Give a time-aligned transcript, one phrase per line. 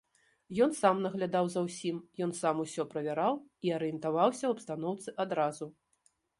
[0.65, 3.33] Ён сам наглядаў за ўсім, ён сам усё правяраў
[3.69, 5.73] і арыентаваўся ў абстаноўцы адразу.